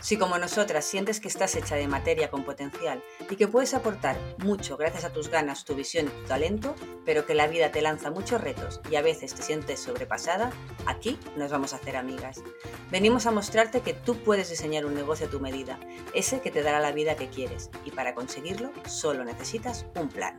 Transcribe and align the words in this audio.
Si 0.00 0.16
como 0.16 0.38
nosotras 0.38 0.86
sientes 0.86 1.20
que 1.20 1.28
estás 1.28 1.54
hecha 1.56 1.76
de 1.76 1.86
materia 1.86 2.30
con 2.30 2.42
potencial 2.42 3.02
y 3.28 3.36
que 3.36 3.48
puedes 3.48 3.74
aportar 3.74 4.16
mucho 4.38 4.78
gracias 4.78 5.04
a 5.04 5.12
tus 5.12 5.28
ganas, 5.28 5.66
tu 5.66 5.74
visión 5.74 6.06
y 6.06 6.22
tu 6.22 6.26
talento, 6.26 6.74
pero 7.04 7.26
que 7.26 7.34
la 7.34 7.46
vida 7.46 7.70
te 7.70 7.82
lanza 7.82 8.10
muchos 8.10 8.40
retos 8.40 8.80
y 8.90 8.96
a 8.96 9.02
veces 9.02 9.34
te 9.34 9.42
sientes 9.42 9.80
sobrepasada, 9.80 10.52
aquí 10.86 11.18
nos 11.36 11.50
vamos 11.50 11.74
a 11.74 11.76
hacer 11.76 11.96
amigas. 11.96 12.42
Venimos 12.90 13.26
a 13.26 13.30
mostrarte 13.30 13.82
que 13.82 13.92
tú 13.92 14.16
puedes 14.16 14.48
diseñar 14.48 14.86
un 14.86 14.94
negocio 14.94 15.26
a 15.26 15.30
tu 15.30 15.38
medida, 15.38 15.78
ese 16.14 16.40
que 16.40 16.50
te 16.50 16.62
dará 16.62 16.80
la 16.80 16.92
vida 16.92 17.16
que 17.16 17.28
quieres, 17.28 17.70
y 17.84 17.90
para 17.90 18.14
conseguirlo 18.14 18.72
solo 18.86 19.22
necesitas 19.24 19.84
un 19.96 20.08
plan. 20.08 20.38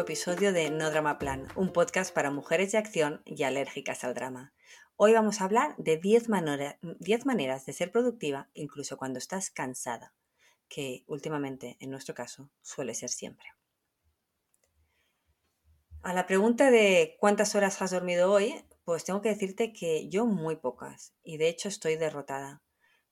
Episodio 0.00 0.52
de 0.52 0.70
No 0.70 0.90
Drama 0.90 1.18
Plan, 1.18 1.48
un 1.54 1.72
podcast 1.72 2.12
para 2.14 2.30
mujeres 2.30 2.72
de 2.72 2.78
acción 2.78 3.22
y 3.24 3.42
alérgicas 3.42 4.04
al 4.04 4.14
drama. 4.14 4.52
Hoy 4.96 5.12
vamos 5.12 5.40
a 5.40 5.44
hablar 5.44 5.74
de 5.78 5.96
10, 5.96 6.28
maneras 6.28 7.66
de 7.66 7.72
ser 7.72 7.90
productiva 7.90 8.50
incluso 8.54 8.96
cuando 8.96 9.18
estás 9.18 9.50
cansada, 9.50 10.14
que 10.68 11.04
últimamente, 11.06 11.76
en 11.80 11.90
nuestro 11.90 12.14
caso, 12.14 12.50
suele 12.62 12.94
ser 12.94 13.08
siempre. 13.08 13.46
A 16.02 16.12
la 16.12 16.26
pregunta 16.26 16.70
de 16.70 17.16
cuántas 17.18 17.54
horas 17.54 17.80
has 17.80 17.90
dormido 17.90 18.30
hoy, 18.30 18.54
pues 18.84 19.04
tengo 19.04 19.22
que 19.22 19.30
decirte 19.30 19.72
que 19.72 20.08
yo 20.08 20.26
muy 20.26 20.56
pocas, 20.56 21.14
y 21.22 21.38
de 21.38 21.48
hecho 21.48 21.68
estoy 21.68 21.96
derrotada. 21.96 22.62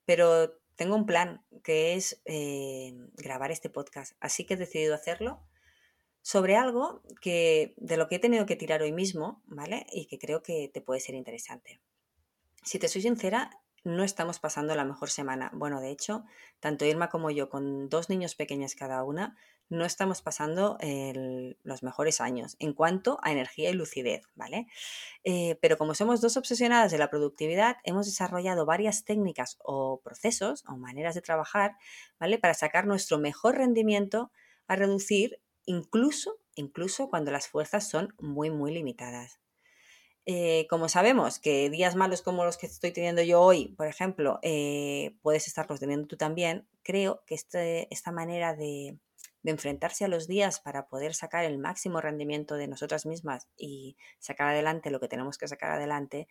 Pero 0.05 0.59
tengo 0.77 0.97
un 0.97 1.07
plan, 1.07 1.45
que 1.63 1.95
es 1.95 2.21
eh, 2.25 2.95
grabar 3.15 3.51
este 3.51 3.71
podcast, 3.71 4.17
así 4.21 4.45
que 4.45 4.55
he 4.55 4.59
decidido 4.59 4.95
hacerlo 4.95 5.47
sobre 6.25 6.57
algo 6.57 7.03
que 7.21 7.75
de 7.77 7.99
lo 7.99 8.09
que 8.09 8.15
he 8.15 8.19
tenido 8.19 8.47
que 8.47 8.57
tirar 8.57 8.81
hoy 8.81 8.93
mismo, 8.93 9.43
¿vale? 9.45 9.87
Y 9.93 10.07
que 10.07 10.19
creo 10.19 10.43
que 10.43 10.71
te 10.73 10.81
puede 10.81 10.99
ser 10.99 11.15
interesante. 11.15 11.83
Si 12.63 12.79
te 12.79 12.89
soy 12.89 13.03
sincera, 13.03 13.61
no 13.85 14.03
estamos 14.05 14.39
pasando 14.41 14.75
la 14.75 14.87
mejor 14.87 15.11
semana. 15.11 15.51
Bueno, 15.53 15.83
de 15.83 15.91
hecho, 15.91 16.25
tanto 16.61 16.87
Irma 16.87 17.11
como 17.11 17.31
yo, 17.31 17.51
con 17.51 17.91
dos 17.91 18.09
niños 18.09 18.37
pequeños 18.37 18.75
cada 18.75 19.05
una, 19.05 19.37
no 19.69 19.85
estamos 19.85 20.23
pasando 20.23 20.79
los 21.63 21.83
mejores 21.83 22.23
años 22.23 22.57
en 22.59 22.73
cuanto 22.73 23.19
a 23.23 23.31
energía 23.31 23.69
y 23.69 23.75
lucidez, 23.75 24.23
¿vale? 24.35 24.67
Eh, 25.25 25.59
pero 25.61 25.77
como 25.77 25.95
somos 25.95 26.23
dos 26.23 26.39
obsesionadas 26.39 26.91
de 26.91 26.97
la 26.97 27.11
productividad, 27.11 27.77
hemos 27.85 28.07
desarrollado 28.07 28.65
varias 28.65 29.05
técnicas 29.05 29.59
o 29.63 30.01
procesos 30.03 30.65
o 30.69 30.79
maneras 30.79 31.15
de 31.15 31.21
trabajar, 31.21 31.77
¿vale? 32.19 32.39
Para 32.39 32.55
sacar 32.55 32.87
nuestro 32.87 33.19
mejor 33.19 33.57
rendimiento 33.57 34.33
a 34.67 34.77
reducir 34.77 35.39
incluso, 35.67 36.39
incluso 36.55 37.09
cuando 37.09 37.31
las 37.31 37.49
fuerzas 37.49 37.89
son 37.89 38.15
muy, 38.19 38.51
muy 38.51 38.73
limitadas. 38.73 39.41
Eh, 40.27 40.67
como 40.71 40.89
sabemos 40.89 41.39
que 41.39 41.69
días 41.69 41.97
malos 41.97 42.23
como 42.23 42.45
los 42.45 42.57
que 42.57 42.67
estoy 42.67 42.93
teniendo 42.93 43.23
yo 43.23 43.43
hoy, 43.43 43.69
por 43.77 43.87
ejemplo, 43.87 44.39
eh, 44.43 45.17
puedes 45.21 45.47
estarlos 45.49 45.81
teniendo 45.81 46.07
tú 46.09 46.17
también, 46.17 46.67
creo 46.83 47.23
que 47.27 47.35
este, 47.35 47.93
esta 47.93 48.11
manera 48.11 48.55
de, 48.55 48.99
de, 49.43 49.51
enfrentarse 49.51 50.07
a 50.07 50.09
los 50.09 50.27
días 50.27 50.61
para 50.61 50.87
poder 50.89 51.15
sacar 51.15 51.45
el 51.45 51.59
máximo 51.59 52.01
rendimiento 52.01 52.55
de 52.55 52.69
nosotras 52.69 53.05
mismas 53.05 53.49
y 53.55 53.99
sacar 54.19 54.49
adelante 54.49 54.91
lo 54.91 54.99
que 54.99 55.09
tenemos 55.09 55.37
que 55.37 55.47
sacar 55.47 55.73
adelante, 55.73 56.27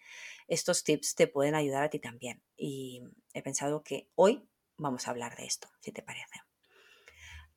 estos 0.47 0.83
tips 0.83 1.13
te 1.13 1.27
pueden 1.27 1.53
ayudar 1.53 1.83
a 1.83 1.89
ti 1.91 1.99
también. 1.99 2.41
Y 2.57 3.03
he 3.33 3.43
pensado 3.43 3.83
que 3.83 4.09
hoy 4.15 4.43
vamos 4.77 5.07
a 5.07 5.11
hablar 5.11 5.35
de 5.35 5.45
esto, 5.45 5.67
si 5.81 5.91
te 5.91 6.01
parece. 6.01 6.41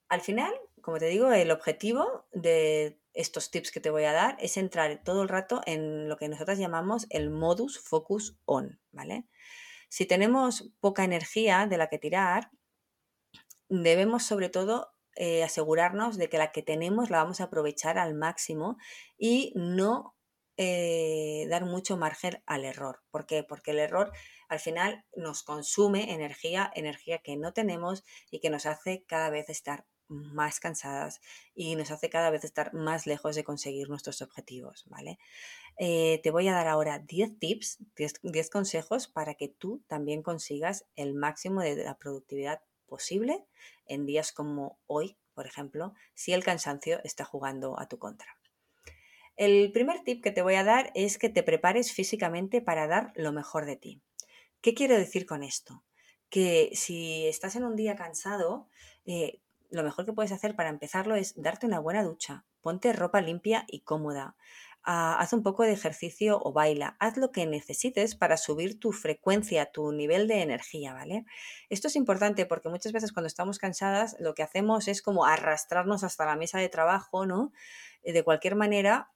Al 0.08 0.20
final, 0.20 0.52
como 0.86 0.98
te 0.98 1.06
digo, 1.06 1.32
el 1.32 1.50
objetivo 1.50 2.28
de 2.30 3.00
estos 3.12 3.50
tips 3.50 3.72
que 3.72 3.80
te 3.80 3.90
voy 3.90 4.04
a 4.04 4.12
dar 4.12 4.36
es 4.38 4.56
entrar 4.56 5.02
todo 5.02 5.24
el 5.24 5.28
rato 5.28 5.60
en 5.66 6.08
lo 6.08 6.16
que 6.16 6.28
nosotros 6.28 6.58
llamamos 6.58 7.08
el 7.10 7.28
modus 7.28 7.80
focus 7.80 8.38
on, 8.44 8.80
¿vale? 8.92 9.26
Si 9.88 10.06
tenemos 10.06 10.70
poca 10.78 11.02
energía 11.02 11.66
de 11.66 11.76
la 11.76 11.88
que 11.88 11.98
tirar, 11.98 12.52
debemos 13.68 14.22
sobre 14.22 14.48
todo 14.48 14.92
eh, 15.16 15.42
asegurarnos 15.42 16.18
de 16.18 16.28
que 16.28 16.38
la 16.38 16.52
que 16.52 16.62
tenemos 16.62 17.10
la 17.10 17.24
vamos 17.24 17.40
a 17.40 17.44
aprovechar 17.44 17.98
al 17.98 18.14
máximo 18.14 18.76
y 19.18 19.52
no 19.56 20.14
eh, 20.56 21.48
dar 21.50 21.64
mucho 21.64 21.96
margen 21.96 22.44
al 22.46 22.64
error. 22.64 23.02
¿Por 23.10 23.26
qué? 23.26 23.42
Porque 23.42 23.72
el 23.72 23.80
error 23.80 24.12
al 24.48 24.60
final 24.60 25.04
nos 25.16 25.42
consume 25.42 26.12
energía, 26.14 26.70
energía 26.76 27.18
que 27.18 27.36
no 27.36 27.52
tenemos 27.52 28.04
y 28.30 28.38
que 28.38 28.50
nos 28.50 28.66
hace 28.66 29.04
cada 29.08 29.30
vez 29.30 29.48
estar 29.48 29.84
más 30.08 30.60
cansadas 30.60 31.20
y 31.54 31.76
nos 31.76 31.90
hace 31.90 32.10
cada 32.10 32.30
vez 32.30 32.44
estar 32.44 32.72
más 32.74 33.06
lejos 33.06 33.36
de 33.36 33.44
conseguir 33.44 33.88
nuestros 33.88 34.22
objetivos, 34.22 34.84
¿vale? 34.88 35.18
Eh, 35.78 36.20
te 36.22 36.30
voy 36.30 36.48
a 36.48 36.52
dar 36.52 36.68
ahora 36.68 36.98
10 36.98 37.38
tips, 37.38 37.78
10, 38.22 38.50
consejos 38.50 39.08
para 39.08 39.34
que 39.34 39.48
tú 39.48 39.82
también 39.86 40.22
consigas 40.22 40.86
el 40.96 41.14
máximo 41.14 41.60
de 41.60 41.76
la 41.76 41.98
productividad 41.98 42.62
posible 42.86 43.44
en 43.86 44.06
días 44.06 44.32
como 44.32 44.78
hoy, 44.86 45.16
por 45.34 45.46
ejemplo, 45.46 45.92
si 46.14 46.32
el 46.32 46.44
cansancio 46.44 47.00
está 47.04 47.24
jugando 47.24 47.78
a 47.78 47.88
tu 47.88 47.98
contra. 47.98 48.38
El 49.36 49.70
primer 49.70 50.02
tip 50.02 50.22
que 50.22 50.30
te 50.30 50.40
voy 50.40 50.54
a 50.54 50.64
dar 50.64 50.90
es 50.94 51.18
que 51.18 51.28
te 51.28 51.42
prepares 51.42 51.92
físicamente 51.92 52.62
para 52.62 52.86
dar 52.86 53.12
lo 53.16 53.32
mejor 53.32 53.66
de 53.66 53.76
ti. 53.76 54.00
¿Qué 54.62 54.72
quiero 54.72 54.96
decir 54.96 55.26
con 55.26 55.42
esto? 55.42 55.84
Que 56.30 56.70
si 56.72 57.26
estás 57.26 57.54
en 57.54 57.64
un 57.64 57.76
día 57.76 57.96
cansado, 57.96 58.68
eh, 59.04 59.40
lo 59.70 59.82
mejor 59.82 60.06
que 60.06 60.12
puedes 60.12 60.32
hacer 60.32 60.56
para 60.56 60.70
empezarlo 60.70 61.16
es 61.16 61.34
darte 61.36 61.66
una 61.66 61.78
buena 61.78 62.02
ducha, 62.02 62.44
ponte 62.60 62.92
ropa 62.92 63.20
limpia 63.20 63.64
y 63.68 63.80
cómoda, 63.80 64.36
ah, 64.82 65.16
haz 65.18 65.32
un 65.32 65.42
poco 65.42 65.64
de 65.64 65.72
ejercicio 65.72 66.40
o 66.42 66.52
baila, 66.52 66.96
haz 67.00 67.16
lo 67.16 67.32
que 67.32 67.46
necesites 67.46 68.14
para 68.14 68.36
subir 68.36 68.78
tu 68.80 68.92
frecuencia, 68.92 69.66
tu 69.72 69.92
nivel 69.92 70.28
de 70.28 70.42
energía, 70.42 70.94
¿vale? 70.94 71.24
Esto 71.68 71.88
es 71.88 71.96
importante 71.96 72.46
porque 72.46 72.68
muchas 72.68 72.92
veces 72.92 73.12
cuando 73.12 73.26
estamos 73.28 73.58
cansadas 73.58 74.16
lo 74.20 74.34
que 74.34 74.42
hacemos 74.42 74.88
es 74.88 75.02
como 75.02 75.26
arrastrarnos 75.26 76.04
hasta 76.04 76.26
la 76.26 76.36
mesa 76.36 76.58
de 76.58 76.68
trabajo, 76.68 77.26
¿no? 77.26 77.52
Eh, 78.02 78.12
de 78.12 78.22
cualquier 78.24 78.56
manera, 78.56 79.10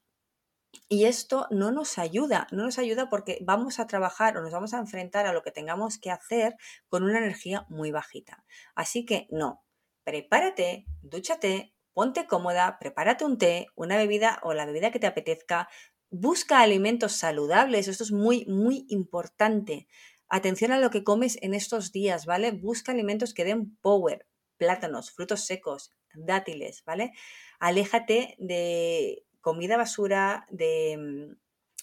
y 0.89 1.05
esto 1.05 1.47
no 1.51 1.73
nos 1.73 1.99
ayuda, 1.99 2.47
no 2.53 2.65
nos 2.65 2.79
ayuda 2.79 3.09
porque 3.09 3.39
vamos 3.43 3.81
a 3.81 3.87
trabajar 3.87 4.37
o 4.37 4.43
nos 4.43 4.53
vamos 4.53 4.75
a 4.75 4.79
enfrentar 4.79 5.27
a 5.27 5.33
lo 5.33 5.43
que 5.43 5.51
tengamos 5.51 5.99
que 5.99 6.11
hacer 6.11 6.57
con 6.89 7.03
una 7.03 7.19
energía 7.19 7.67
muy 7.69 7.91
bajita. 7.91 8.45
Así 8.75 9.05
que 9.05 9.27
no, 9.31 9.65
prepárate, 10.11 10.87
dúchate, 11.03 11.73
ponte 11.93 12.27
cómoda, 12.27 12.79
prepárate 12.81 13.25
un 13.25 13.39
té, 13.39 13.69
una 13.77 13.97
bebida 13.97 14.41
o 14.43 14.55
la 14.55 14.67
bebida 14.67 14.91
que 14.91 14.99
te 14.99 15.07
apetezca, 15.07 15.69
busca 16.11 16.61
alimentos 16.61 17.13
saludables, 17.13 17.87
esto 17.87 18.03
es 18.03 18.11
muy, 18.11 18.45
muy 18.47 18.87
importante. 18.89 19.87
Atención 20.29 20.73
a 20.73 20.81
lo 20.81 20.91
que 20.91 21.05
comes 21.05 21.39
en 21.43 21.55
estos 21.55 21.93
días, 21.93 22.27
¿vale? 22.27 22.51
Busca 22.51 22.91
alimentos 22.91 23.35
que 23.35 23.45
den 23.45 23.77
power, 23.83 24.27
plátanos, 24.57 25.13
frutos 25.13 25.45
secos, 25.45 25.93
dátiles, 26.13 26.83
¿vale? 26.85 27.13
Aléjate 27.61 28.35
de 28.39 29.23
comida 29.41 29.77
basura, 29.77 30.45
de, 30.51 31.37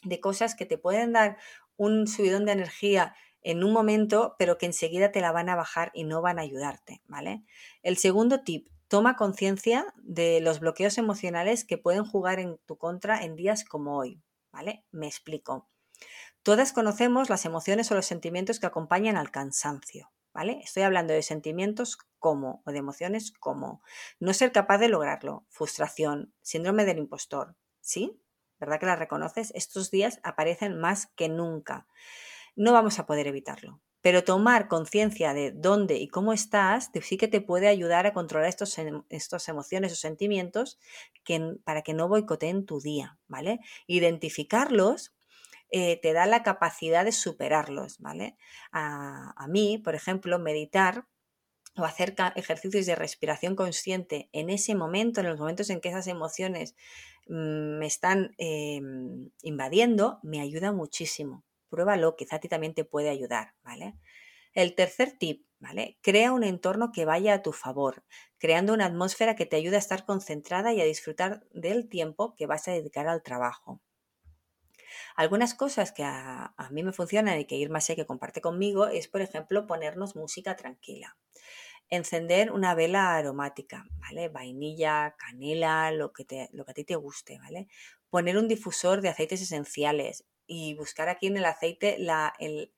de 0.04 0.20
cosas 0.20 0.54
que 0.54 0.66
te 0.66 0.78
pueden 0.78 1.14
dar 1.14 1.38
un 1.78 2.08
subidón 2.08 2.44
de 2.44 2.52
energía 2.52 3.16
en 3.48 3.64
un 3.64 3.72
momento, 3.72 4.36
pero 4.38 4.58
que 4.58 4.66
enseguida 4.66 5.14
te 5.14 5.22
la 5.22 5.32
van 5.32 5.48
a 5.48 5.56
bajar 5.56 5.90
y 5.94 6.04
no 6.04 6.22
van 6.22 6.38
a 6.38 6.42
ayudarte, 6.42 7.02
¿vale? 7.08 7.46
El 7.82 7.96
segundo 7.96 8.42
tip, 8.42 8.68
toma 8.90 9.16
conciencia 9.16 9.86
de 10.04 10.42
los 10.42 10.60
bloqueos 10.60 10.98
emocionales 10.98 11.64
que 11.64 11.78
pueden 11.78 12.04
jugar 12.04 12.42
en 12.42 12.58
tu 12.66 12.78
contra 12.78 13.24
en 13.24 13.38
días 13.38 13.64
como 13.64 13.98
hoy, 13.98 14.22
¿vale? 14.52 14.84
Me 14.92 15.08
explico. 15.08 15.70
Todas 16.44 16.74
conocemos 16.74 17.30
las 17.30 17.46
emociones 17.46 17.90
o 17.90 17.96
los 17.96 18.06
sentimientos 18.06 18.60
que 18.60 18.68
acompañan 18.68 19.16
al 19.16 19.32
cansancio, 19.32 20.12
¿vale? 20.34 20.60
Estoy 20.62 20.84
hablando 20.84 21.14
de 21.14 21.24
sentimientos 21.24 21.98
como 22.20 22.62
o 22.66 22.72
de 22.74 22.80
emociones 22.80 23.32
como 23.32 23.82
no 24.20 24.34
ser 24.34 24.52
capaz 24.52 24.78
de 24.80 24.90
lograrlo, 24.90 25.46
frustración, 25.48 26.34
síndrome 26.42 26.84
del 26.84 26.98
impostor, 26.98 27.56
¿sí? 27.80 28.22
¿Verdad 28.60 28.82
que 28.82 28.88
las 28.88 29.00
reconoces? 29.00 29.54
Estos 29.56 29.90
días 29.90 30.20
aparecen 30.24 30.78
más 30.78 31.08
que 31.16 31.30
nunca. 31.30 31.88
No 32.58 32.74
vamos 32.74 33.00
a 33.00 33.06
poder 33.06 33.28
evitarlo, 33.28 33.82
pero 34.02 34.24
tomar 34.24 34.68
conciencia 34.68 35.34
de 35.34 35.52
dónde 35.52 35.98
y 35.98 36.08
cómo 36.10 36.34
estás 36.34 36.90
sí 37.02 37.16
que 37.16 37.28
te 37.30 37.40
puede 37.40 37.68
ayudar 37.68 38.06
a 38.08 38.14
controlar 38.14 38.50
estos, 38.50 38.76
estos 39.10 39.48
emociones 39.48 39.94
o 39.94 39.96
sentimientos 39.96 40.80
que, 41.24 41.56
para 41.64 41.84
que 41.84 41.94
no 41.94 42.10
boicoteen 42.10 42.66
tu 42.66 42.82
día, 42.82 43.20
¿vale? 43.28 43.60
Identificarlos 43.86 45.14
eh, 45.70 46.00
te 46.02 46.14
da 46.14 46.26
la 46.26 46.44
capacidad 46.44 47.06
de 47.06 47.12
superarlos, 47.12 48.00
¿vale? 48.00 48.38
A, 48.72 49.34
a 49.38 49.48
mí, 49.48 49.78
por 49.78 49.96
ejemplo, 49.96 50.40
meditar 50.40 51.06
o 51.78 51.86
hacer 51.86 52.16
ejercicios 52.36 52.86
de 52.88 52.96
respiración 52.96 53.56
consciente 53.56 54.30
en 54.34 54.50
ese 54.50 54.76
momento, 54.76 55.22
en 55.22 55.28
los 55.28 55.40
momentos 55.40 55.70
en 55.70 55.80
que 55.82 55.90
esas 55.90 56.08
emociones 56.08 56.76
mm, 57.28 57.78
me 57.80 57.86
están 57.88 58.34
em, 58.40 59.30
invadiendo, 59.44 60.20
me 60.24 60.42
ayuda 60.42 60.72
muchísimo. 60.72 61.47
Pruébalo, 61.70 62.16
quizá 62.16 62.38
a 62.38 62.40
ti 62.40 62.48
también 62.48 62.74
te 62.74 62.86
puede 62.86 63.10
ayudar, 63.10 63.54
¿vale? 63.64 63.96
El 64.54 64.76
tercer 64.76 65.12
tip, 65.18 65.46
¿vale? 65.60 65.98
Crea 66.02 66.32
un 66.32 66.44
entorno 66.44 66.92
que 66.92 67.06
vaya 67.06 67.36
a 67.36 67.42
tu 67.42 67.54
favor, 67.54 68.04
creando 68.38 68.74
una 68.74 68.86
atmósfera 68.86 69.36
que 69.36 69.46
te 69.46 69.56
ayude 69.56 69.76
a 69.76 69.80
estar 69.80 70.06
concentrada 70.06 70.74
y 70.74 70.82
a 70.82 70.86
disfrutar 70.86 71.46
del 71.52 71.90
tiempo 71.90 72.36
que 72.36 72.48
vas 72.48 72.68
a 72.68 72.72
dedicar 72.72 73.08
al 73.08 73.24
trabajo. 73.24 73.82
Algunas 75.16 75.54
cosas 75.54 75.92
que 75.92 76.04
a, 76.04 76.54
mí 76.72 76.84
me 76.84 76.94
funcionan 76.94 77.40
y 77.40 77.46
que 77.46 77.56
Irma 77.56 77.82
sé 77.82 77.96
que 77.96 78.06
comparte 78.06 78.42
conmigo 78.42 78.88
es, 78.88 79.08
por 79.08 79.22
ejemplo, 79.22 79.68
ponernos 79.68 80.16
música 80.16 80.56
tranquila 80.56 81.18
encender 81.90 82.52
una 82.52 82.76
vela 82.76 83.16
aromática, 83.16 83.86
¿vale? 84.00 84.28
Vainilla, 84.28 85.16
canela, 85.18 85.92
lo 85.92 86.12
que, 86.12 86.26
te, 86.26 86.50
lo 86.52 86.66
que 86.66 86.72
a 86.72 86.74
ti 86.74 86.84
te 86.84 86.96
guste, 86.96 87.40
¿vale? 87.40 87.70
Poner 88.10 88.38
un 88.38 88.50
difusor 88.50 89.02
de 89.02 89.10
aceites 89.10 89.42
esenciales 89.42 90.26
y 90.48 90.76
buscar 90.76 91.10
aquí 91.10 91.28
en 91.28 91.38
el 91.38 91.46
aceite 91.46 91.98
la, 92.00 92.34
el, 92.40 92.72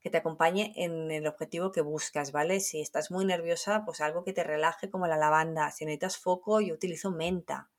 que 0.00 0.10
te 0.10 0.18
acompañe 0.18 0.72
en 0.76 1.10
el 1.10 1.26
objetivo 1.26 1.72
que 1.72 1.80
buscas, 1.80 2.32
¿vale? 2.32 2.60
Si 2.60 2.80
estás 2.80 3.10
muy 3.10 3.24
nerviosa, 3.24 3.84
pues 3.84 4.00
algo 4.00 4.24
que 4.24 4.32
te 4.32 4.44
relaje 4.44 4.90
como 4.90 5.06
la 5.06 5.16
lavanda. 5.16 5.70
Si 5.70 5.84
necesitas 5.84 6.18
foco, 6.18 6.60
yo 6.60 6.74
utilizo 6.74 7.10
menta, 7.10 7.70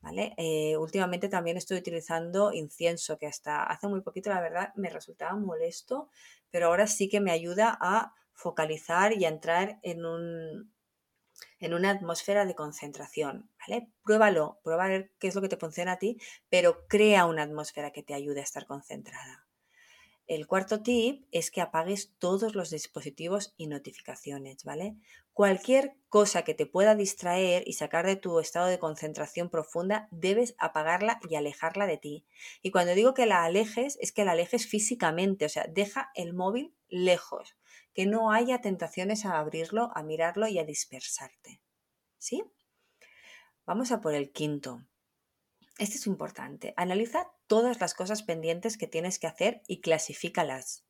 ¿vale? 0.00 0.34
Eh, 0.38 0.76
últimamente 0.76 1.28
también 1.28 1.56
estoy 1.56 1.78
utilizando 1.78 2.52
incienso, 2.52 3.18
que 3.18 3.26
hasta 3.26 3.64
hace 3.64 3.88
muy 3.88 4.00
poquito, 4.00 4.30
la 4.30 4.40
verdad, 4.40 4.72
me 4.76 4.88
resultaba 4.90 5.36
molesto, 5.36 6.08
pero 6.50 6.68
ahora 6.68 6.86
sí 6.86 7.08
que 7.08 7.20
me 7.20 7.32
ayuda 7.32 7.76
a 7.80 8.14
focalizar 8.32 9.12
y 9.12 9.24
a 9.24 9.28
entrar 9.28 9.78
en, 9.82 10.06
un, 10.06 10.72
en 11.60 11.74
una 11.74 11.90
atmósfera 11.90 12.46
de 12.46 12.54
concentración, 12.54 13.50
¿vale? 13.58 13.90
Pruébalo, 14.04 14.60
prueba 14.62 14.84
a 14.84 14.88
ver 14.88 15.12
qué 15.18 15.28
es 15.28 15.34
lo 15.34 15.40
que 15.40 15.48
te 15.48 15.56
funciona 15.56 15.92
a 15.92 15.98
ti, 15.98 16.18
pero 16.48 16.86
crea 16.88 17.26
una 17.26 17.42
atmósfera 17.42 17.92
que 17.92 18.02
te 18.02 18.14
ayude 18.14 18.40
a 18.40 18.44
estar 18.44 18.66
concentrada. 18.66 19.48
El 20.28 20.46
cuarto 20.46 20.82
tip 20.82 21.26
es 21.32 21.50
que 21.50 21.62
apagues 21.62 22.12
todos 22.18 22.54
los 22.54 22.68
dispositivos 22.68 23.54
y 23.56 23.66
notificaciones, 23.66 24.62
¿vale? 24.62 24.94
Cualquier 25.32 25.96
cosa 26.10 26.42
que 26.42 26.52
te 26.52 26.66
pueda 26.66 26.94
distraer 26.94 27.62
y 27.66 27.72
sacar 27.72 28.04
de 28.04 28.16
tu 28.16 28.38
estado 28.38 28.66
de 28.66 28.78
concentración 28.78 29.48
profunda, 29.48 30.06
debes 30.10 30.54
apagarla 30.58 31.18
y 31.30 31.36
alejarla 31.36 31.86
de 31.86 31.96
ti. 31.96 32.26
Y 32.60 32.72
cuando 32.72 32.94
digo 32.94 33.14
que 33.14 33.24
la 33.24 33.42
alejes, 33.44 33.96
es 34.02 34.12
que 34.12 34.26
la 34.26 34.32
alejes 34.32 34.66
físicamente, 34.66 35.46
o 35.46 35.48
sea, 35.48 35.64
deja 35.66 36.10
el 36.14 36.34
móvil 36.34 36.74
lejos, 36.88 37.56
que 37.98 38.06
no 38.06 38.30
haya 38.30 38.60
tentaciones 38.60 39.26
a 39.26 39.40
abrirlo, 39.40 39.90
a 39.92 40.04
mirarlo 40.04 40.46
y 40.46 40.60
a 40.60 40.64
dispersarte. 40.64 41.60
¿Sí? 42.16 42.44
Vamos 43.66 43.90
a 43.90 44.00
por 44.00 44.14
el 44.14 44.30
quinto. 44.30 44.84
Este 45.78 45.96
es 45.96 46.06
importante. 46.06 46.74
Analiza 46.76 47.32
todas 47.48 47.80
las 47.80 47.94
cosas 47.94 48.22
pendientes 48.22 48.78
que 48.78 48.86
tienes 48.86 49.18
que 49.18 49.26
hacer 49.26 49.62
y 49.66 49.80
clasifícalas. 49.80 50.84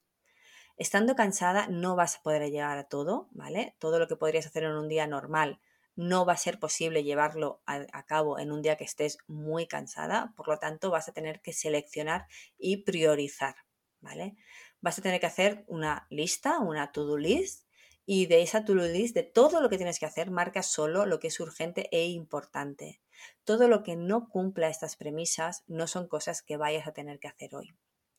Estando 0.77 1.17
cansada 1.17 1.67
no 1.69 1.97
vas 1.97 2.17
a 2.17 2.23
poder 2.23 2.43
llegar 2.51 2.77
a 2.77 2.89
todo, 2.89 3.31
¿vale? 3.31 3.75
Todo 3.79 3.99
lo 3.99 4.07
que 4.07 4.17
podrías 4.17 4.45
hacer 4.45 4.65
en 4.65 4.77
un 4.77 4.91
día 4.91 5.07
normal 5.07 5.63
no 5.97 6.27
va 6.27 6.35
a 6.35 6.37
ser 6.37 6.61
posible 6.61 7.05
llevarlo 7.05 7.63
a, 7.65 7.87
a, 7.91 8.05
cabo 8.05 8.39
en 8.39 8.53
un 8.53 8.61
día 8.61 8.77
que 8.77 8.85
estés 8.85 9.17
muy 9.27 9.67
cansada, 9.67 10.35
por 10.37 10.47
lo 10.47 10.59
tanto 10.59 10.91
vas 10.91 11.09
a 11.09 11.13
tener 11.13 11.41
que 11.41 11.55
seleccionar 11.55 12.27
y 12.59 12.83
priorizar, 12.83 13.55
¿vale? 14.03 14.37
Vas 14.81 14.99
a 14.99 15.03
tener 15.03 15.21
que 15.21 15.27
hacer 15.27 15.65
una 15.67 16.07
lista, 16.11 16.59
una 16.61 16.93
to-do 16.93 17.17
list, 17.17 17.67
y 18.07 18.27
de 18.27 18.43
esa 18.43 18.65
to-do 18.65 18.87
list, 18.87 19.15
de 19.15 19.23
todo 19.23 19.61
lo 19.61 19.69
que 19.69 19.77
tienes 19.77 19.99
que 19.99 20.07
hacer, 20.07 20.31
marca 20.31 20.63
solo 20.63 21.05
lo 21.05 21.21
que 21.21 21.29
es 21.29 21.41
urgente 21.41 21.89
e 21.93 22.07
importante. 22.07 23.01
Todo 23.45 23.69
lo 23.69 23.83
que 23.83 23.97
no 23.97 24.29
cumpla 24.29 24.69
estas 24.69 24.97
premisas 24.97 25.65
no 25.67 25.87
son 25.87 26.09
cosas 26.09 26.43
que 26.43 26.57
vayas 26.57 26.87
a 26.87 26.93
tener 26.93 27.19
que 27.19 27.29
hacer 27.29 27.55
hoy. 27.55 27.75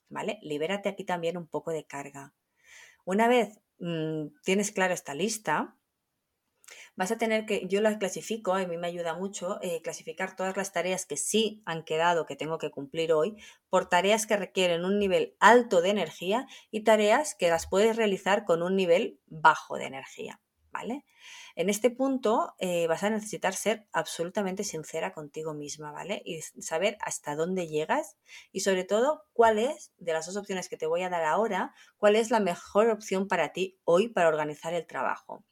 ¿Vale? 0.08 0.38
Libérate 0.42 0.88
aquí 0.88 1.04
también 1.04 1.36
un 1.36 1.46
poco 1.46 1.70
de 1.70 1.86
carga. 1.86 2.34
Una 3.04 3.26
vez 3.26 3.60
mmm, 3.78 4.26
tienes 4.44 4.70
clara 4.70 4.94
esta 4.94 5.14
lista, 5.14 5.76
vas 7.00 7.10
a 7.10 7.16
tener 7.16 7.46
que, 7.46 7.66
yo 7.66 7.80
las 7.80 7.96
clasifico, 7.96 8.52
a 8.52 8.66
mí 8.66 8.76
me 8.76 8.86
ayuda 8.86 9.14
mucho 9.14 9.58
eh, 9.62 9.80
clasificar 9.80 10.36
todas 10.36 10.54
las 10.58 10.70
tareas 10.70 11.06
que 11.06 11.16
sí 11.16 11.62
han 11.64 11.82
quedado, 11.82 12.26
que 12.26 12.36
tengo 12.36 12.58
que 12.58 12.70
cumplir 12.70 13.14
hoy, 13.14 13.36
por 13.70 13.88
tareas 13.88 14.26
que 14.26 14.36
requieren 14.36 14.84
un 14.84 14.98
nivel 14.98 15.34
alto 15.40 15.80
de 15.80 15.88
energía 15.88 16.46
y 16.70 16.84
tareas 16.84 17.34
que 17.34 17.48
las 17.48 17.66
puedes 17.66 17.96
realizar 17.96 18.44
con 18.44 18.62
un 18.62 18.76
nivel 18.76 19.18
bajo 19.28 19.78
de 19.78 19.86
energía, 19.86 20.42
¿vale? 20.72 21.06
En 21.56 21.70
este 21.70 21.88
punto 21.88 22.54
eh, 22.58 22.86
vas 22.86 23.02
a 23.02 23.08
necesitar 23.08 23.54
ser 23.54 23.86
absolutamente 23.92 24.62
sincera 24.62 25.14
contigo 25.14 25.54
misma, 25.54 25.92
¿vale? 25.92 26.20
Y 26.26 26.42
saber 26.42 26.98
hasta 27.00 27.34
dónde 27.34 27.66
llegas 27.66 28.18
y 28.52 28.60
sobre 28.60 28.84
todo 28.84 29.24
cuál 29.32 29.58
es, 29.58 29.94
de 29.96 30.12
las 30.12 30.26
dos 30.26 30.36
opciones 30.36 30.68
que 30.68 30.76
te 30.76 30.86
voy 30.86 31.00
a 31.00 31.08
dar 31.08 31.24
ahora, 31.24 31.72
cuál 31.96 32.14
es 32.14 32.30
la 32.30 32.40
mejor 32.40 32.90
opción 32.90 33.26
para 33.26 33.54
ti 33.54 33.80
hoy 33.84 34.08
para 34.08 34.28
organizar 34.28 34.74
el 34.74 34.86
trabajo. 34.86 35.46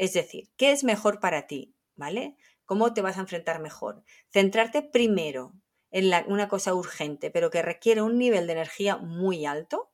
Es 0.00 0.14
decir, 0.14 0.50
¿qué 0.56 0.72
es 0.72 0.82
mejor 0.82 1.20
para 1.20 1.46
ti? 1.46 1.76
¿Vale? 1.94 2.34
¿Cómo 2.64 2.94
te 2.94 3.02
vas 3.02 3.18
a 3.18 3.20
enfrentar 3.20 3.60
mejor? 3.60 4.02
Centrarte 4.30 4.80
primero 4.80 5.52
en 5.90 6.10
una 6.26 6.48
cosa 6.48 6.72
urgente, 6.72 7.30
pero 7.30 7.50
que 7.50 7.60
requiere 7.60 8.00
un 8.00 8.16
nivel 8.16 8.46
de 8.46 8.54
energía 8.54 8.96
muy 8.96 9.44
alto, 9.44 9.92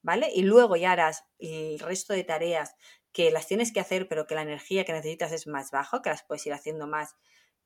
¿vale? 0.00 0.30
Y 0.32 0.42
luego 0.42 0.76
ya 0.76 0.92
harás 0.92 1.24
el 1.40 1.80
resto 1.80 2.12
de 2.12 2.22
tareas 2.22 2.76
que 3.10 3.32
las 3.32 3.48
tienes 3.48 3.72
que 3.72 3.80
hacer, 3.80 4.06
pero 4.06 4.28
que 4.28 4.36
la 4.36 4.42
energía 4.42 4.84
que 4.84 4.92
necesitas 4.92 5.32
es 5.32 5.48
más 5.48 5.72
baja, 5.72 6.02
que 6.02 6.10
las 6.10 6.22
puedes 6.22 6.46
ir 6.46 6.52
haciendo 6.52 6.86
más, 6.86 7.16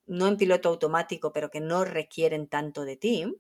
no 0.07 0.29
en 0.29 0.39
piloto 0.39 0.71
automático, 0.71 1.35
pero 1.35 1.51
que 1.51 1.61
no 1.61 1.85
requieren 1.85 2.49
tanto 2.49 2.87
de 2.87 2.97
ti. 2.97 3.37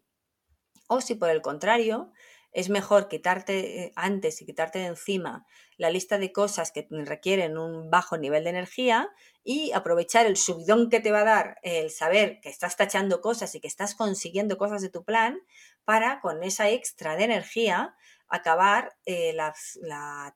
O 0.88 1.00
si 1.00 1.14
por 1.14 1.30
el 1.30 1.40
contrario, 1.40 2.12
es 2.52 2.68
mejor 2.68 3.08
quitarte 3.08 3.84
eh, 3.84 3.92
antes 3.96 4.40
y 4.40 4.46
quitarte 4.46 4.78
de 4.78 4.86
encima 4.86 5.46
la 5.78 5.90
lista 5.90 6.18
de 6.18 6.32
cosas 6.32 6.70
que 6.70 6.86
requieren 6.90 7.58
un 7.58 7.90
bajo 7.90 8.18
nivel 8.18 8.44
de 8.44 8.50
energía 8.50 9.10
y 9.42 9.72
aprovechar 9.72 10.26
el 10.26 10.36
subidón 10.36 10.90
que 10.90 11.00
te 11.00 11.10
va 11.10 11.20
a 11.20 11.24
dar 11.24 11.58
el 11.62 11.90
saber 11.90 12.40
que 12.40 12.50
estás 12.50 12.76
tachando 12.76 13.20
cosas 13.20 13.54
y 13.54 13.60
que 13.60 13.68
estás 13.68 13.94
consiguiendo 13.94 14.58
cosas 14.58 14.82
de 14.82 14.90
tu 14.90 15.04
plan 15.04 15.40
para 15.84 16.20
con 16.20 16.42
esa 16.44 16.70
extra 16.70 17.16
de 17.16 17.24
energía 17.24 17.96
acabar 18.32 18.96
eh, 19.04 19.34
la, 19.34 19.52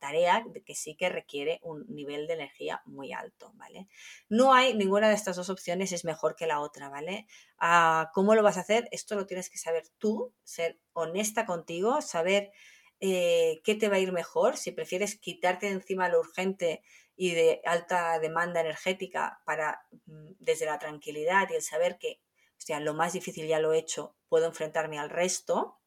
tarea 0.00 0.44
que 0.66 0.74
sí 0.74 0.96
que 0.96 1.08
requiere 1.08 1.60
un 1.62 1.86
nivel 1.88 2.26
de 2.26 2.34
energía 2.34 2.82
muy 2.84 3.14
alto, 3.14 3.52
¿vale? 3.54 3.88
No 4.28 4.52
hay 4.52 4.74
ninguna 4.74 5.08
de 5.08 5.14
estas 5.14 5.36
dos 5.36 5.48
opciones 5.48 5.92
es 5.92 6.04
mejor 6.04 6.36
que 6.36 6.46
la 6.46 6.60
otra, 6.60 6.90
¿vale? 6.90 7.26
Ah, 7.58 8.10
¿Cómo 8.12 8.34
lo 8.34 8.42
vas 8.42 8.58
a 8.58 8.60
hacer? 8.60 8.86
Esto 8.90 9.14
lo 9.14 9.26
tienes 9.26 9.48
que 9.48 9.56
saber 9.56 9.84
tú, 9.96 10.34
ser 10.44 10.78
honesta 10.92 11.46
contigo, 11.46 12.02
saber 12.02 12.52
eh, 13.00 13.62
qué 13.64 13.74
te 13.74 13.88
va 13.88 13.96
a 13.96 14.00
ir 14.00 14.12
mejor, 14.12 14.58
si 14.58 14.72
prefieres 14.72 15.16
quitarte 15.18 15.64
de 15.64 15.72
encima 15.72 16.10
lo 16.10 16.20
urgente 16.20 16.82
y 17.16 17.30
de 17.30 17.62
alta 17.64 18.18
demanda 18.18 18.60
energética 18.60 19.40
para 19.46 19.86
mm, 20.04 20.32
desde 20.38 20.66
la 20.66 20.78
tranquilidad 20.78 21.48
y 21.50 21.54
el 21.54 21.62
saber 21.62 21.96
que, 21.96 22.20
o 22.58 22.60
sea, 22.60 22.78
lo 22.78 22.92
más 22.92 23.14
difícil 23.14 23.46
ya 23.46 23.58
lo 23.58 23.72
he 23.72 23.78
hecho, 23.78 24.16
puedo 24.28 24.44
enfrentarme 24.44 24.98
al 24.98 25.08
resto, 25.08 25.78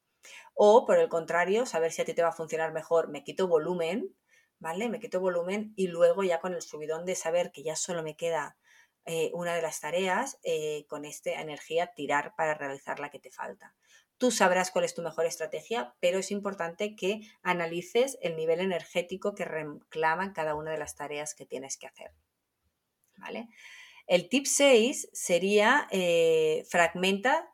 o 0.54 0.86
por 0.86 1.00
el 1.00 1.10
contrario, 1.10 1.66
saber 1.66 1.92
si 1.92 2.02
a 2.02 2.06
ti 2.06 2.14
te 2.14 2.22
va 2.22 2.30
a 2.30 2.34
funcionar 2.34 2.74
mejor, 2.74 3.10
me 3.10 3.24
quito 3.24 3.48
volumen, 3.48 4.16
¿vale? 4.60 4.90
Me 4.90 5.00
quito 5.00 5.20
volumen 5.20 5.74
y 5.76 5.88
luego 5.88 6.24
ya 6.24 6.40
con 6.40 6.54
el 6.54 6.62
subidón 6.62 7.06
de 7.06 7.16
saber 7.16 7.52
que 7.52 7.64
ya 7.64 7.76
solo 7.76 8.04
me 8.04 8.16
queda 8.16 8.58
eh, 9.06 9.32
una 9.34 9.56
de 9.56 9.62
las 9.62 9.80
tareas, 9.80 10.38
eh, 10.44 10.86
con 10.88 11.06
esta 11.06 11.42
energía 11.42 11.94
tirar 11.96 12.36
para 12.36 12.54
realizar 12.54 13.00
la 13.00 13.10
que 13.10 13.20
te 13.20 13.32
falta. 13.32 13.74
Tú 14.18 14.32
sabrás 14.32 14.70
cuál 14.70 14.84
es 14.84 14.94
tu 14.94 15.02
mejor 15.02 15.26
estrategia, 15.26 15.96
pero 16.02 16.20
es 16.20 16.30
importante 16.30 16.96
que 16.96 17.22
analices 17.42 18.18
el 18.22 18.36
nivel 18.36 18.60
energético 18.60 19.34
que 19.34 19.46
reclaman 19.46 20.34
cada 20.34 20.56
una 20.56 20.72
de 20.72 20.78
las 20.78 20.96
tareas 20.96 21.34
que 21.34 21.46
tienes 21.46 21.78
que 21.78 21.88
hacer. 21.88 22.12
¿Vale? 23.16 23.48
El 24.08 24.28
tip 24.28 24.46
6 24.46 25.10
sería 25.14 25.88
eh, 25.92 26.66
fragmenta 26.70 27.50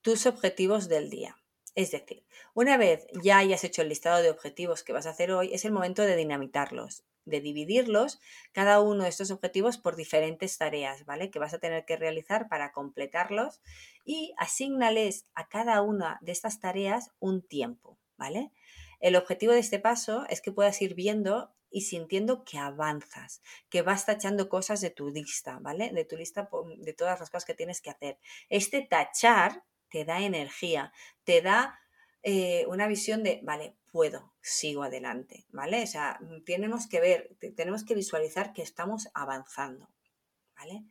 tus 0.00 0.24
objetivos 0.24 0.88
del 0.88 1.10
día. 1.10 1.36
Es 1.76 1.92
decir, 1.92 2.24
una 2.54 2.76
vez 2.76 3.06
ya 3.22 3.38
hayas 3.38 3.62
hecho 3.62 3.82
el 3.82 3.90
listado 3.90 4.20
de 4.22 4.30
objetivos 4.30 4.82
que 4.82 4.92
vas 4.92 5.06
a 5.06 5.10
hacer 5.10 5.30
hoy, 5.30 5.54
es 5.54 5.64
el 5.64 5.72
momento 5.72 6.02
de 6.02 6.16
dinamitarlos. 6.16 7.04
de 7.26 7.40
dividirlos, 7.40 8.20
cada 8.52 8.80
uno 8.80 9.02
de 9.02 9.08
estos 9.10 9.30
objetivos, 9.32 9.78
por 9.78 9.96
diferentes 9.96 10.56
tareas, 10.58 11.04
¿vale? 11.04 11.30
Que 11.30 11.40
vas 11.40 11.52
a 11.54 11.58
tener 11.58 11.84
que 11.84 11.96
realizar 11.96 12.48
para 12.48 12.72
completarlos 12.72 13.60
y 14.04 14.32
asignales 14.38 15.26
a 15.34 15.48
cada 15.48 15.82
una 15.82 16.18
de 16.22 16.32
estas 16.32 16.60
tareas 16.60 17.10
un 17.18 17.42
tiempo, 17.42 17.98
¿vale? 18.16 18.52
El 19.00 19.16
objetivo 19.16 19.52
de 19.52 19.58
este 19.58 19.80
paso 19.80 20.24
es 20.30 20.40
que 20.40 20.52
puedas 20.52 20.80
ir 20.80 20.94
viendo 20.94 21.52
y 21.68 21.82
sintiendo 21.82 22.44
que 22.44 22.58
avanzas, 22.58 23.42
que 23.68 23.82
vas 23.82 24.06
tachando 24.06 24.48
cosas 24.48 24.80
de 24.80 24.90
tu 24.90 25.10
lista, 25.10 25.58
¿vale? 25.60 25.90
De 25.90 26.04
tu 26.04 26.16
lista 26.16 26.48
de 26.78 26.92
todas 26.92 27.18
las 27.18 27.28
cosas 27.28 27.44
que 27.44 27.54
tienes 27.54 27.80
que 27.80 27.90
hacer. 27.90 28.18
Este 28.48 28.82
tachar 28.82 29.64
te 29.90 30.04
da 30.04 30.20
energía, 30.22 30.92
te 31.24 31.42
da 31.42 31.78
eh, 32.22 32.66
una 32.68 32.88
visión 32.88 33.22
de, 33.22 33.40
vale, 33.44 33.76
puedo, 33.90 34.34
sigo 34.40 34.82
adelante, 34.82 35.46
¿vale? 35.50 35.82
O 35.82 35.86
sea, 35.86 36.18
mm, 36.20 36.44
tenemos 36.44 36.88
que 36.88 37.00
ver, 37.00 37.36
tenemos 37.56 37.84
que 37.84 37.94
visualizar 37.94 38.52
que 38.52 38.62
estamos 38.62 39.08
avanzando, 39.14 39.88
¿vale? 40.56 40.84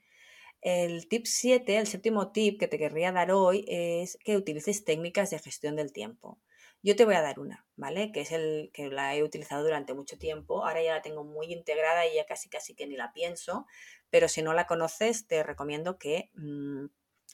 El 0.61 1.07
tip 1.07 1.25
7, 1.25 1.77
el 1.77 1.87
séptimo 1.87 2.31
tip 2.31 2.59
que 2.59 2.67
te 2.67 2.79
querría 2.79 3.11
dar 3.11 3.31
hoy 3.31 3.65
es 3.67 4.17
que 4.23 4.37
utilices 4.37 4.83
técnicas 4.83 5.29
de 5.29 5.39
gestión 5.39 5.75
del 5.75 5.91
tiempo. 5.93 6.39
Yo 6.81 6.95
te 6.95 7.05
voy 7.05 7.15
a 7.15 7.21
dar 7.21 7.39
una, 7.39 7.67
¿vale? 7.75 8.11
Que 8.11 8.21
es 8.21 8.31
el 8.31 8.71
que 8.73 8.89
la 8.89 9.15
he 9.15 9.23
utilizado 9.23 9.63
durante 9.63 9.93
mucho 9.93 10.17
tiempo. 10.17 10.65
Ahora 10.65 10.81
ya 10.83 10.93
la 10.93 11.01
tengo 11.01 11.23
muy 11.23 11.51
integrada 11.51 12.07
y 12.07 12.15
ya 12.15 12.25
casi 12.25 12.49
casi 12.49 12.75
que 12.75 12.87
ni 12.87 12.95
la 12.95 13.11
pienso, 13.13 13.65
pero 14.09 14.27
si 14.27 14.41
no 14.41 14.53
la 14.53 14.67
conoces, 14.67 15.27
te 15.27 15.43
recomiendo 15.43 15.97
que 15.97 16.31
mm, 16.35 16.85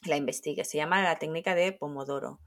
la 0.04 0.16
investigues. 0.16 0.68
Se 0.68 0.78
llama 0.78 1.02
la 1.02 1.18
técnica 1.18 1.54
de 1.54 1.72
Pomodoro, 1.72 2.40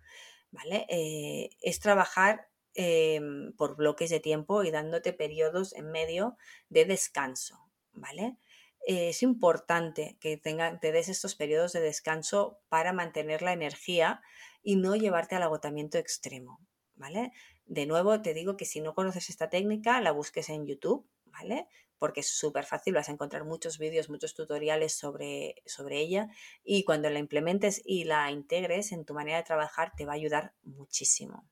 ¿vale? 0.52 0.86
Eh, 0.90 1.50
es 1.62 1.80
trabajar 1.80 2.50
em, 2.74 3.54
por 3.54 3.76
bloques 3.76 4.10
de 4.10 4.20
tiempo 4.20 4.64
y 4.64 4.72
dándote 4.72 5.14
periodos 5.14 5.74
en 5.74 5.92
medio 5.92 6.38
de 6.70 6.86
descanso, 6.86 7.70
¿vale? 7.94 8.38
es 8.86 9.24
importante 9.24 10.18
que 10.20 10.38
tenga, 10.38 10.80
te 10.80 10.92
des 10.92 11.10
estos 11.10 11.36
periodos 11.36 11.74
de 11.74 11.82
descanso 11.82 12.60
para 12.70 12.94
mantener 12.94 13.42
la 13.42 13.54
energía 13.54 14.22
y 14.62 14.76
no 14.76 14.96
llevarte 14.96 15.36
al 15.36 15.44
agotamiento 15.44 15.98
extremo, 15.98 16.60
¿vale? 16.96 17.32
De 17.66 17.88
nuevo, 17.88 18.22
te 18.22 18.36
digo 18.36 18.58
que 18.58 18.66
si 18.66 18.82
no 18.82 18.94
conoces 18.94 19.30
esta 19.30 19.50
técnica, 19.50 20.00
la 20.02 20.12
busques 20.12 20.50
en 20.50 20.68
YouTube, 20.68 21.08
¿vale? 21.38 21.68
Porque 21.98 22.22
es 22.22 22.30
súper 22.30 22.66
fácil, 22.66 22.94
vas 22.94 23.10
a 23.10 23.12
encontrar 23.12 23.44
muchos 23.46 23.78
vídeos, 23.78 24.10
muchos 24.10 24.34
tutoriales 24.34 24.94
sobre, 24.94 25.62
sobre 25.66 26.00
ella 26.00 26.30
y 26.64 26.84
cuando 26.84 27.10
la 27.10 27.20
implementes 27.20 27.82
y 27.84 28.06
la 28.06 28.32
integres 28.32 28.92
en 28.92 29.06
tu 29.06 29.14
manera 29.14 29.38
de 29.38 29.44
trabajar 29.44 29.94
te 29.96 30.06
va 30.06 30.14
a 30.14 30.16
ayudar 30.16 30.54
muchísimo. 30.64 31.48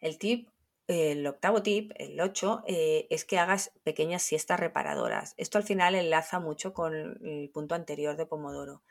El 0.00 0.18
tip 0.18 0.48
el 0.88 1.26
octavo 1.26 1.62
tip, 1.62 1.92
el 1.96 2.20
8, 2.20 2.64
eh, 2.66 3.06
es 3.08 3.24
que 3.24 3.38
hagas 3.38 3.72
pequeñas 3.84 4.22
siestas 4.22 4.58
reparadoras. 4.58 5.34
Esto 5.36 5.58
al 5.58 5.64
final 5.64 5.94
enlaza 5.94 6.40
mucho 6.40 6.74
con 6.74 6.94
el 6.94 7.50
punto 7.50 7.74
anterior 7.74 8.16
de 8.16 8.26
Pomodoro. 8.26 8.82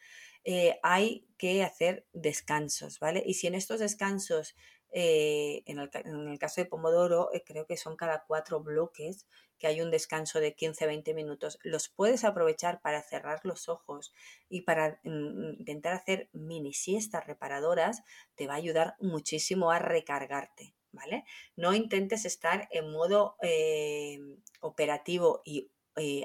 Eh, 0.43 0.79
hay 0.81 1.27
que 1.37 1.63
hacer 1.63 2.07
descansos, 2.13 2.99
¿vale? 2.99 3.21
Y 3.25 3.35
si 3.35 3.47
en 3.47 3.55
estos 3.55 3.79
descansos 3.79 4.55
eh, 4.91 5.63
en, 5.65 5.79
el, 5.79 6.39
caso 6.39 6.61
de 6.61 6.65
Pomodoro, 6.65 7.29
eh, 7.33 7.43
creo 7.45 7.65
que 7.65 7.77
son 7.77 7.95
cada 7.95 8.23
cuatro 8.27 8.61
bloques 8.61 9.25
que 9.57 9.67
hay 9.67 9.81
un 9.81 9.91
descanso 9.91 10.39
de 10.39 10.55
15-20 10.55 11.13
minutos. 11.13 11.59
Los 11.63 11.87
puedes 11.87 12.23
aprovechar 12.23 12.81
para 12.81 13.01
cerrar 13.01 13.41
los 13.43 13.69
ojos 13.69 14.13
y 14.49 14.61
para 14.61 14.99
mm, 15.03 15.59
intentar 15.59 15.93
hacer 15.93 16.29
mini 16.33 16.73
siestas 16.73 17.25
reparadoras. 17.27 18.03
Te 18.35 18.47
va 18.47 18.53
a 18.53 18.57
ayudar 18.57 18.95
muchísimo 18.99 19.71
a 19.71 19.79
recargarte. 19.79 20.73
¿Vale? 20.93 21.23
No 21.55 21.73
intentes 21.73 22.25
estar 22.25 22.67
en 22.69 22.91
modo 22.91 23.37
eh, 23.41 24.19
operativo 24.59 25.41
y 25.45 25.71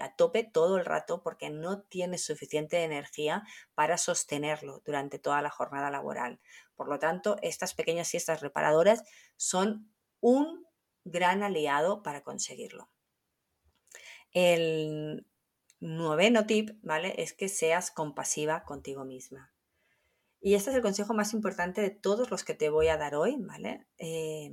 a 0.00 0.14
tope 0.16 0.44
todo 0.44 0.78
el 0.78 0.84
rato 0.84 1.22
porque 1.22 1.50
no 1.50 1.82
tienes 1.82 2.24
suficiente 2.24 2.82
energía 2.84 3.44
para 3.74 3.98
sostenerlo 3.98 4.82
durante 4.84 5.18
toda 5.18 5.42
la 5.42 5.50
jornada 5.50 5.90
laboral. 5.90 6.40
Por 6.76 6.88
lo 6.88 6.98
tanto, 6.98 7.36
estas 7.42 7.74
pequeñas 7.74 8.08
siestas 8.08 8.40
reparadoras 8.40 9.02
son 9.36 9.90
un 10.20 10.66
gran 11.04 11.42
aliado 11.42 12.02
para 12.02 12.22
conseguirlo. 12.22 12.88
El 14.32 15.26
noveno 15.80 16.46
tip, 16.46 16.70
¿vale? 16.82 17.14
Es 17.22 17.32
que 17.32 17.48
seas 17.48 17.90
compasiva 17.90 18.64
contigo 18.64 19.04
misma. 19.04 19.52
Y 20.40 20.54
este 20.54 20.70
es 20.70 20.76
el 20.76 20.82
consejo 20.82 21.14
más 21.14 21.32
importante 21.32 21.80
de 21.80 21.90
todos 21.90 22.30
los 22.30 22.44
que 22.44 22.54
te 22.54 22.68
voy 22.68 22.88
a 22.88 22.96
dar 22.96 23.14
hoy, 23.14 23.36
¿vale? 23.38 23.86
Eh, 23.98 24.52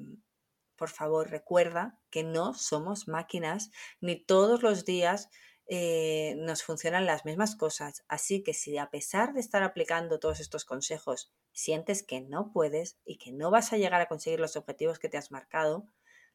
por 0.84 0.90
favor, 0.90 1.30
recuerda 1.30 1.98
que 2.10 2.25
no 2.25 2.54
somos 2.54 3.08
máquinas, 3.08 3.72
ni 4.02 4.18
todos 4.22 4.63
los 4.63 4.84
días 4.84 5.30
eh, 5.66 6.36
nos 6.40 6.62
funcionan 6.62 7.06
las 7.06 7.24
mismas 7.24 7.56
cosas. 7.56 8.04
Así 8.10 8.44
que 8.44 8.54
si 8.54 8.78
a 8.78 8.90
pesar 8.90 9.32
de 9.32 9.40
estar 9.40 9.63
aplicando 9.63 10.20
todos 10.20 10.42
estos 10.42 10.66
consejos 10.66 11.32
sientes 11.54 12.04
que 12.04 12.20
no 12.20 12.52
puedes 12.52 12.98
y 13.06 13.18
que 13.18 13.32
no 13.32 13.50
vas 13.50 13.72
a 13.72 13.78
llegar 13.78 14.02
a 14.02 14.10
conseguir 14.10 14.42
los 14.42 14.58
objetivos 14.58 15.00
que 15.00 15.08
te 15.08 15.18
has 15.18 15.32
marcado, 15.32 15.88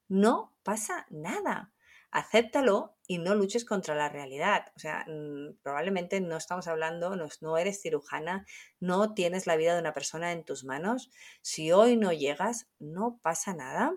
no 0.08 0.56
pasa 0.62 1.04
nada. 1.10 1.74
Acéptalo 2.10 2.96
y 3.06 3.18
no 3.18 3.34
luches 3.34 3.66
contra 3.66 3.94
la 3.94 4.08
realidad. 4.08 4.72
O 4.76 4.78
sea, 4.78 5.04
mm, 5.06 5.58
probablemente 5.62 6.22
no 6.22 6.38
estamos 6.38 6.68
hablando, 6.68 7.16
no, 7.16 7.28
no 7.42 7.58
eres 7.58 7.82
cirujana, 7.82 8.46
no 8.80 9.12
tienes 9.12 9.46
la 9.46 9.56
vida 9.56 9.74
de 9.74 9.80
una 9.80 9.92
persona 9.92 10.32
en 10.32 10.42
tus 10.42 10.64
manos. 10.64 11.10
Si 11.42 11.70
hoy 11.70 11.98
no 11.98 12.14
llegas, 12.14 12.66
no 12.78 13.20
pasa 13.22 13.52
nada. 13.52 13.92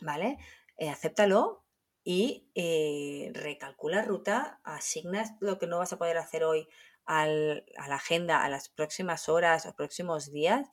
¿Vale? 0.00 0.38
Eh, 0.76 0.90
acéptalo 0.90 1.64
y 2.04 2.50
eh, 2.54 3.30
recalcula 3.34 4.02
ruta, 4.02 4.60
asignas 4.64 5.32
lo 5.40 5.58
que 5.58 5.66
no 5.66 5.78
vas 5.78 5.92
a 5.92 5.98
poder 5.98 6.18
hacer 6.18 6.44
hoy 6.44 6.68
a 7.04 7.26
la 7.26 7.94
agenda 7.94 8.44
a 8.44 8.50
las 8.50 8.68
próximas 8.68 9.30
horas 9.30 9.64
o 9.64 9.74
próximos 9.74 10.30
días 10.30 10.68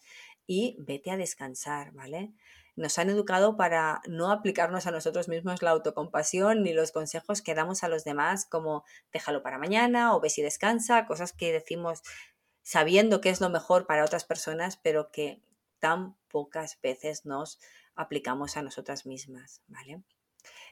y 0.45 0.75
vete 0.79 1.11
a 1.11 1.17
descansar, 1.17 1.93
¿vale? 1.93 2.33
Nos 2.75 2.99
han 2.99 3.09
educado 3.09 3.55
para 3.55 4.01
no 4.05 4.31
aplicarnos 4.31 4.85
a 4.85 4.91
nosotros 4.91 5.29
mismos 5.29 5.61
la 5.61 5.71
autocompasión 5.71 6.61
ni 6.61 6.73
los 6.73 6.91
consejos 6.91 7.41
que 7.41 7.55
damos 7.55 7.83
a 7.83 7.87
los 7.87 8.03
demás 8.03 8.45
como 8.45 8.83
déjalo 9.13 9.43
para 9.43 9.57
mañana 9.57 10.13
o 10.13 10.19
ve 10.19 10.29
si 10.29 10.41
descansa, 10.41 11.05
cosas 11.05 11.31
que 11.31 11.53
decimos 11.53 12.01
sabiendo 12.63 13.21
que 13.21 13.29
es 13.29 13.39
lo 13.39 13.49
mejor 13.49 13.87
para 13.87 14.03
otras 14.03 14.25
personas, 14.25 14.77
pero 14.77 15.09
que 15.11 15.41
tan 15.79 16.17
pocas 16.27 16.79
veces 16.81 17.25
nos 17.25 17.59
aplicamos 17.95 18.57
a 18.57 18.61
nosotras 18.61 19.05
mismas, 19.05 19.61
¿vale? 19.67 20.03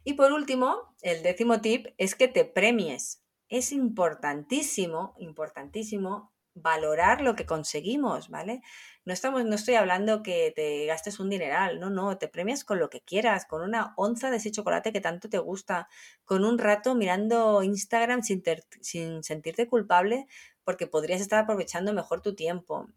Y 0.04 0.14
por 0.14 0.32
último, 0.32 0.96
el 1.02 1.24
décimo 1.24 1.62
tip 1.62 1.88
es 1.98 2.16
que 2.16 2.28
te 2.28 2.46
premies. 2.46 3.24
Es 3.50 3.72
importantísimo, 3.72 5.16
importantísimo 5.18 6.34
valorar 6.56 7.22
lo 7.22 7.36
que 7.36 7.46
conseguimos, 7.46 8.30
¿vale? 8.30 8.62
No, 9.06 9.14
estamos, 9.14 9.44
no 9.46 9.56
estoy 9.56 9.76
hablando 9.76 10.22
que 10.22 10.54
te 10.56 10.86
gastes 10.86 11.20
un 11.20 11.30
dineral, 11.30 11.80
no, 11.80 11.90
no, 11.90 12.18
te 12.18 12.28
premias 12.28 12.64
con 12.64 12.80
lo 12.80 12.90
que 12.90 13.02
quieras, 13.02 13.46
con 13.46 13.62
una 13.64 13.94
onza 13.98 14.30
de 14.30 14.38
ese 14.38 14.52
chocolate 14.52 14.94
que 14.94 15.02
tanto 15.02 15.30
te 15.30 15.40
gusta, 15.40 15.88
con 16.26 16.46
un 16.46 16.60
rato 16.60 16.96
mirando 16.96 17.64
Instagram 17.64 18.22
sin, 18.22 18.44
sin 18.82 19.24
sentirte 19.24 19.68
culpable 19.68 20.28
porque 20.64 20.88
podrías 20.88 21.22
estar 21.22 21.40
aprovechando 21.40 21.94
mejor 21.94 22.22
tu 22.22 22.36
tiempo. 22.36 22.88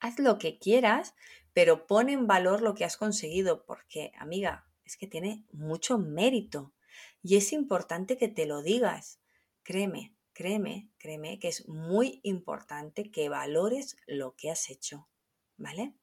Haz 0.00 0.18
lo 0.18 0.38
que 0.38 0.58
quieras, 0.58 1.14
pero 1.52 1.86
pon 1.86 2.08
en 2.08 2.26
valor 2.26 2.62
lo 2.62 2.74
que 2.74 2.84
has 2.84 2.96
conseguido, 2.96 3.64
porque, 3.64 4.12
amiga, 4.18 4.66
es 4.84 4.96
que 4.96 5.06
tiene 5.06 5.44
mucho 5.52 5.98
mérito 5.98 6.72
y 7.22 7.36
es 7.36 7.52
importante 7.52 8.16
que 8.16 8.28
te 8.28 8.46
lo 8.46 8.62
digas. 8.62 9.20
Créeme, 9.62 10.14
créeme, 10.32 10.90
créeme 10.98 11.38
que 11.38 11.48
es 11.48 11.68
muy 11.68 12.20
importante 12.22 13.10
que 13.10 13.28
valores 13.28 13.96
lo 14.06 14.34
que 14.34 14.50
has 14.50 14.70
hecho, 14.70 15.08
¿vale? 15.56 15.94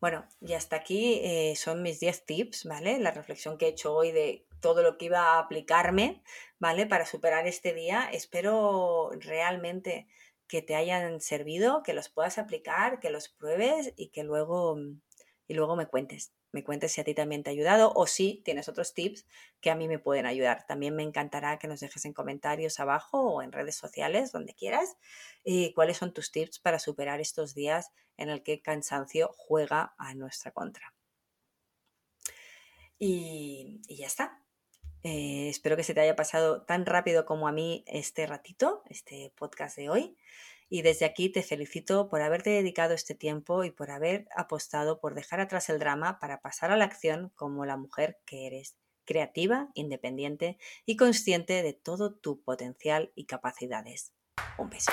Bueno, 0.00 0.26
y 0.40 0.54
hasta 0.54 0.76
aquí 0.76 1.20
eh, 1.22 1.54
son 1.54 1.80
mis 1.80 2.00
10 2.00 2.26
tips, 2.26 2.64
¿vale? 2.64 2.98
La 2.98 3.12
reflexión 3.12 3.56
que 3.56 3.66
he 3.66 3.68
hecho 3.68 3.94
hoy 3.94 4.10
de 4.10 4.46
todo 4.60 4.82
lo 4.82 4.98
que 4.98 5.04
iba 5.06 5.20
a 5.20 5.38
aplicarme, 5.38 6.22
¿vale? 6.58 6.86
Para 6.86 7.06
superar 7.06 7.46
este 7.46 7.72
día. 7.72 8.10
Espero 8.12 9.10
realmente 9.20 10.08
que 10.52 10.60
te 10.60 10.74
hayan 10.74 11.22
servido, 11.22 11.82
que 11.82 11.94
los 11.94 12.10
puedas 12.10 12.36
aplicar, 12.36 13.00
que 13.00 13.08
los 13.08 13.30
pruebes 13.30 13.94
y 13.96 14.10
que 14.10 14.22
luego, 14.22 14.76
y 15.48 15.54
luego 15.54 15.76
me 15.76 15.86
cuentes 15.86 16.34
me 16.52 16.62
cuentes 16.62 16.92
si 16.92 17.00
a 17.00 17.04
ti 17.04 17.14
también 17.14 17.42
te 17.42 17.48
ha 17.48 17.54
ayudado 17.54 17.94
o 17.94 18.06
si 18.06 18.42
tienes 18.44 18.68
otros 18.68 18.92
tips 18.92 19.26
que 19.62 19.70
a 19.70 19.74
mí 19.74 19.88
me 19.88 19.98
pueden 19.98 20.26
ayudar. 20.26 20.66
También 20.66 20.94
me 20.94 21.02
encantará 21.02 21.58
que 21.58 21.66
nos 21.68 21.80
dejes 21.80 22.04
en 22.04 22.12
comentarios 22.12 22.78
abajo 22.78 23.22
o 23.22 23.40
en 23.40 23.52
redes 23.52 23.76
sociales, 23.76 24.32
donde 24.32 24.52
quieras, 24.52 24.98
y 25.42 25.72
cuáles 25.72 25.96
son 25.96 26.12
tus 26.12 26.30
tips 26.30 26.58
para 26.58 26.78
superar 26.78 27.22
estos 27.22 27.54
días 27.54 27.90
en 28.18 28.28
el 28.28 28.42
que 28.42 28.52
el 28.52 28.60
cansancio 28.60 29.30
juega 29.34 29.94
a 29.96 30.14
nuestra 30.14 30.50
contra. 30.52 30.94
Y, 32.98 33.80
ya 33.88 34.06
está. 34.06 34.41
Eh, 35.02 35.48
espero 35.48 35.76
que 35.76 35.82
se 35.82 35.94
te 35.94 36.00
haya 36.00 36.16
pasado 36.16 36.62
tan 36.62 36.86
rápido 36.86 37.26
como 37.26 37.48
a 37.48 37.52
mí 37.52 37.84
este 37.86 38.26
ratito, 38.26 38.82
este 38.88 39.32
podcast 39.36 39.76
de 39.76 39.90
hoy. 39.90 40.16
Y 40.68 40.82
desde 40.82 41.04
aquí 41.04 41.28
te 41.28 41.42
felicito 41.42 42.08
por 42.08 42.22
haberte 42.22 42.50
dedicado 42.50 42.94
este 42.94 43.14
tiempo 43.14 43.62
y 43.64 43.70
por 43.70 43.90
haber 43.90 44.26
apostado 44.34 45.00
por 45.00 45.14
dejar 45.14 45.40
atrás 45.40 45.68
el 45.68 45.78
drama 45.78 46.18
para 46.18 46.40
pasar 46.40 46.70
a 46.70 46.76
la 46.76 46.86
acción 46.86 47.30
como 47.34 47.66
la 47.66 47.76
mujer 47.76 48.18
que 48.24 48.46
eres. 48.46 48.76
creativa, 49.04 49.68
independiente 49.74 50.58
y 50.86 50.96
consciente 50.96 51.64
de 51.64 51.72
todo 51.72 52.14
tu 52.14 52.40
potencial 52.40 53.10
y 53.16 53.26
capacidades. 53.26 54.12
Un 54.56 54.70
beso. 54.70 54.92